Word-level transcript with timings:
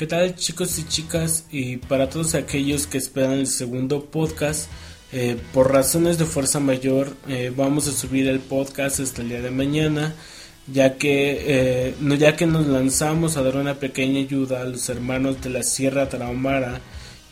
¿Qué 0.00 0.06
tal 0.06 0.34
chicos 0.34 0.78
y 0.78 0.88
chicas? 0.88 1.44
Y 1.50 1.76
para 1.76 2.08
todos 2.08 2.34
aquellos 2.34 2.86
que 2.86 2.96
esperan 2.96 3.32
el 3.32 3.46
segundo 3.46 4.06
podcast, 4.06 4.70
eh, 5.12 5.36
por 5.52 5.70
razones 5.70 6.16
de 6.16 6.24
fuerza 6.24 6.58
mayor 6.58 7.14
eh, 7.28 7.52
vamos 7.54 7.86
a 7.86 7.92
subir 7.92 8.26
el 8.26 8.40
podcast 8.40 8.98
hasta 9.00 9.20
el 9.20 9.28
día 9.28 9.42
de 9.42 9.50
mañana, 9.50 10.14
ya 10.72 10.96
que, 10.96 11.42
eh, 11.46 11.94
no, 12.00 12.14
ya 12.14 12.34
que 12.34 12.46
nos 12.46 12.66
lanzamos 12.66 13.36
a 13.36 13.42
dar 13.42 13.58
una 13.58 13.74
pequeña 13.74 14.20
ayuda 14.20 14.62
a 14.62 14.64
los 14.64 14.88
hermanos 14.88 15.42
de 15.42 15.50
la 15.50 15.62
Sierra 15.62 16.08
Tarahumara, 16.08 16.80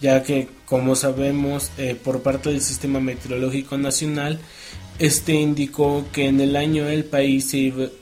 ya 0.03 0.23
que 0.23 0.49
como 0.67 0.95
sabemos 0.95 1.71
por 2.05 2.21
parte 2.21 2.51
del 2.51 2.61
Sistema 2.61 3.01
Meteorológico 3.01 3.79
Nacional, 3.79 4.41
este 4.99 5.33
indicó 5.33 6.05
que 6.13 6.27
en 6.27 6.39
el 6.43 6.55
año 6.55 6.87
el 6.87 7.07
país 7.07 7.51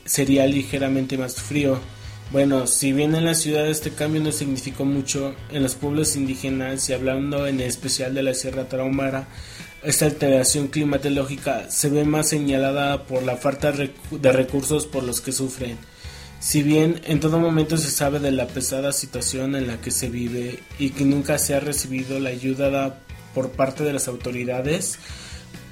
sería 0.07 0.45
ligeramente 0.49 1.17
más 1.17 1.37
frío 1.37 1.79
bueno, 2.33 2.67
si 2.67 2.93
bien 2.93 3.15
en 3.15 3.25
la 3.25 3.35
ciudad 3.35 3.69
este 3.69 3.91
cambio 3.91 4.21
no 4.21 4.33
significó 4.33 4.85
mucho, 4.85 5.35
en 5.51 5.63
los 5.63 5.75
pueblos 5.75 6.17
indígenas 6.17 6.89
y 6.89 6.93
hablando 6.93 7.47
en 7.47 7.61
especial 7.61 8.15
de 8.15 8.23
la 8.23 8.35
Sierra 8.35 8.69
Tarahumara, 8.69 9.29
esta 9.83 10.07
alteración 10.07 10.69
climatológica 10.69 11.71
se 11.71 11.89
ve 11.89 12.05
más 12.05 12.29
señalada 12.29 13.05
por 13.05 13.23
la 13.23 13.37
falta 13.37 13.71
de 13.73 14.33
recursos 14.33 14.87
por 14.87 15.05
los 15.05 15.21
que 15.21 15.31
sufren. 15.31 15.79
Si 16.41 16.63
bien 16.63 17.01
en 17.07 17.21
todo 17.21 17.39
momento 17.39 17.77
se 17.77 17.91
sabe 17.91 18.19
de 18.19 18.33
la 18.33 18.47
pesada 18.49 18.93
situación 18.93 19.55
en 19.55 19.69
la 19.69 19.81
que 19.81 19.91
se 19.91 20.09
vive 20.09 20.61
y 20.79 20.91
que 20.91 21.05
nunca 21.05 21.39
se 21.39 21.55
ha 21.55 21.61
recibido 21.61 22.19
la 22.19 22.31
ayuda 22.31 23.01
por 23.35 23.51
parte 23.51 23.85
de 23.85 23.93
las 23.93 24.09
autoridades, 24.09 24.99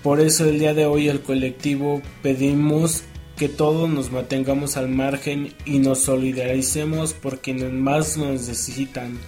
por 0.03 0.21
eso 0.21 0.49
el 0.49 0.59
día 0.59 0.75
de 0.75 0.87
hoy 0.87 1.09
el 1.09 1.23
colectivo 1.23 2.03
pedimos 2.23 3.03
que 3.37 3.49
todos 3.49 3.89
nos 3.89 4.13
mantengamos 4.13 4.77
al 4.77 4.89
margen 4.89 5.55
y 5.65 5.79
nos 5.79 6.01
solidaricemos 6.01 7.15
por 7.15 7.41
quienes 7.41 7.73
más 7.73 8.17
nos 8.17 8.49
necesitan, 8.49 9.19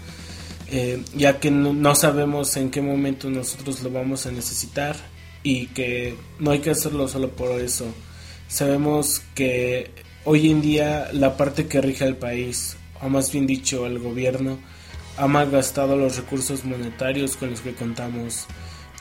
eh, 0.70 1.02
ya 1.14 1.40
que 1.40 1.50
no, 1.50 1.94
sabemos 1.94 2.56
en 2.56 2.70
qué 2.70 2.80
momento 2.80 3.28
nosotros 3.30 3.82
lo 3.82 3.90
vamos 3.90 4.26
a 4.26 4.32
necesitar 4.32 4.96
y 5.42 5.66
que 5.68 6.16
no 6.38 6.52
hay 6.52 6.60
que 6.60 6.70
hacerlo 6.70 7.08
solo 7.08 7.30
por 7.30 7.60
eso. 7.60 7.86
Sabemos 8.48 9.22
que 9.34 9.90
hoy 10.24 10.50
en 10.50 10.62
día 10.62 11.08
la 11.12 11.36
parte 11.36 11.66
que 11.66 11.80
rige 11.80 12.04
al 12.04 12.16
país, 12.16 12.76
o 13.02 13.08
más 13.08 13.32
bien 13.32 13.46
dicho 13.46 13.86
el 13.86 13.98
gobierno, 13.98 14.58
ha 15.16 15.26
malgastado 15.26 15.96
los 15.96 16.16
recursos 16.16 16.64
monetarios 16.64 17.36
con 17.36 17.50
los 17.50 17.60
que 17.60 17.74
contamos 17.74 18.46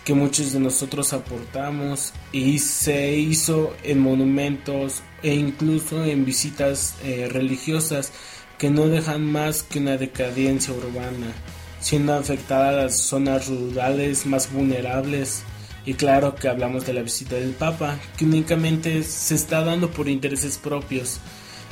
que 0.05 0.13
muchos 0.13 0.53
de 0.53 0.59
nosotros 0.59 1.11
aportamos 1.13 2.13
y 2.31 2.59
se 2.59 3.17
hizo 3.17 3.75
en 3.83 3.99
monumentos 3.99 5.01
e 5.23 5.33
incluso 5.33 6.05
en 6.05 6.25
visitas 6.25 6.93
eh, 7.03 7.27
religiosas 7.29 8.11
que 8.59 8.69
no 8.69 8.87
dejan 8.87 9.25
más 9.25 9.63
que 9.63 9.79
una 9.79 9.97
decadencia 9.97 10.73
urbana, 10.73 11.33
siendo 11.81 12.13
afectadas 12.13 12.75
las 12.75 12.97
zonas 13.01 13.47
rurales 13.47 14.27
más 14.27 14.53
vulnerables. 14.53 15.43
Y 15.87 15.95
claro 15.95 16.35
que 16.35 16.47
hablamos 16.47 16.85
de 16.85 16.93
la 16.93 17.01
visita 17.01 17.35
del 17.35 17.51
Papa, 17.51 17.99
que 18.17 18.25
únicamente 18.25 19.03
se 19.03 19.35
está 19.35 19.63
dando 19.63 19.89
por 19.89 20.07
intereses 20.07 20.57
propios. 20.57 21.19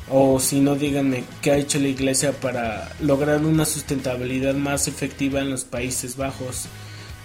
O 0.09 0.40
si 0.40 0.59
no, 0.59 0.75
díganme 0.75 1.24
qué 1.41 1.52
ha 1.52 1.58
hecho 1.58 1.79
la 1.79 1.88
Iglesia 1.88 2.31
para 2.34 2.91
lograr 3.00 3.44
una 3.46 3.66
sustentabilidad 3.66 4.56
más 4.56 4.88
efectiva 4.88 5.40
en 5.40 5.50
los 5.50 5.63
Países 5.63 6.18
Bajos. 6.18 6.68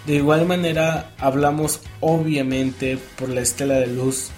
De 0.05 0.15
igual 0.15 0.45
manera, 0.45 1.13
hablamos 1.19 1.81
obviamente 1.99 2.97
por 3.17 3.29
la 3.29 3.41
estela 3.41 3.75
de 3.75 3.87
luz. 3.87 4.29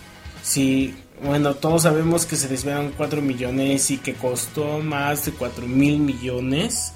Si, 0.44 0.96
bueno, 1.24 1.54
todos 1.56 1.84
sabemos 1.84 2.26
que 2.26 2.36
se 2.36 2.48
desviaron 2.48 2.94
4 2.98 3.22
millones 3.22 3.92
y 3.92 3.98
que 3.98 4.14
costó 4.14 4.80
más 4.80 5.26
de 5.26 5.32
4 5.32 5.68
mil 5.68 6.00
millones. 6.00 6.94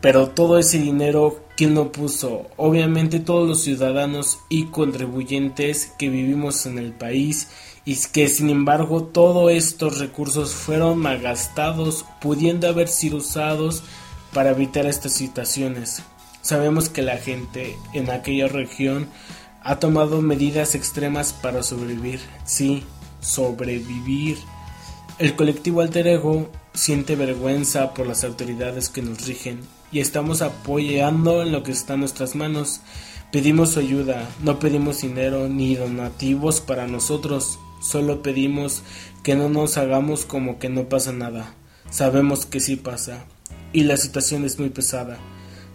Pero 0.00 0.28
todo 0.28 0.58
ese 0.58 0.78
dinero, 0.78 1.44
¿quién 1.56 1.74
lo 1.74 1.92
puso? 1.92 2.50
Obviamente 2.56 3.20
todos 3.20 3.48
los 3.48 3.62
ciudadanos 3.62 4.40
y 4.48 4.66
contribuyentes 4.66 5.92
que 5.98 6.08
vivimos 6.08 6.66
en 6.66 6.78
el 6.78 6.92
país 6.92 7.48
y 7.84 7.96
que 8.12 8.28
sin 8.28 8.50
embargo 8.50 9.04
todos 9.04 9.50
estos 9.50 9.98
recursos 9.98 10.54
fueron 10.54 10.98
malgastados 10.98 12.04
pudiendo 12.20 12.68
haber 12.68 12.88
sido 12.88 13.18
usados 13.18 13.82
para 14.32 14.50
evitar 14.50 14.86
estas 14.86 15.12
situaciones. 15.12 16.02
Sabemos 16.42 16.88
que 16.88 17.02
la 17.02 17.16
gente 17.16 17.76
en 17.94 18.10
aquella 18.10 18.48
región 18.48 19.06
ha 19.62 19.78
tomado 19.78 20.20
medidas 20.20 20.74
extremas 20.74 21.32
para 21.32 21.62
sobrevivir. 21.62 22.20
Sí, 22.44 22.82
sobrevivir. 23.20 24.38
El 25.18 25.36
colectivo 25.36 25.80
Alter 25.80 26.08
Ego 26.08 26.50
siente 26.74 27.14
vergüenza 27.14 27.94
por 27.94 28.06
las 28.06 28.24
autoridades 28.24 28.88
que 28.88 29.02
nos 29.02 29.26
rigen 29.26 29.60
y 29.92 30.00
estamos 30.00 30.42
apoyando 30.42 31.42
en 31.42 31.52
lo 31.52 31.62
que 31.62 31.70
está 31.70 31.94
en 31.94 32.00
nuestras 32.00 32.34
manos. 32.34 32.80
Pedimos 33.30 33.76
ayuda, 33.76 34.28
no 34.42 34.58
pedimos 34.58 35.00
dinero 35.00 35.48
ni 35.48 35.76
donativos 35.76 36.60
para 36.60 36.86
nosotros, 36.86 37.58
solo 37.80 38.22
pedimos 38.22 38.82
que 39.22 39.36
no 39.36 39.48
nos 39.48 39.78
hagamos 39.78 40.24
como 40.24 40.58
que 40.58 40.68
no 40.68 40.88
pasa 40.88 41.12
nada. 41.12 41.54
Sabemos 41.90 42.46
que 42.46 42.60
sí 42.60 42.76
pasa 42.76 43.24
y 43.72 43.84
la 43.84 43.96
situación 43.96 44.44
es 44.44 44.58
muy 44.58 44.70
pesada. 44.70 45.18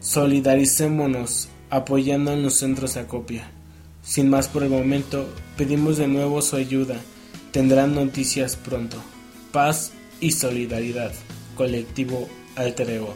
Solidaricémonos 0.07 1.49
apoyando 1.69 2.31
en 2.31 2.41
los 2.41 2.53
centros 2.53 2.93
de 2.93 3.01
acopia. 3.01 3.51
Sin 4.01 4.29
más 4.29 4.47
por 4.47 4.63
el 4.63 4.69
momento, 4.69 5.27
pedimos 5.57 5.97
de 5.97 6.07
nuevo 6.07 6.41
su 6.41 6.55
ayuda. 6.55 6.95
Tendrán 7.51 7.93
noticias 7.93 8.55
pronto. 8.55 8.95
Paz 9.51 9.91
y 10.21 10.31
solidaridad. 10.31 11.11
Colectivo 11.55 12.29
Alter 12.55 12.89
Ego. 12.89 13.15